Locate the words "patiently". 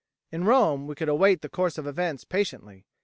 2.23-2.87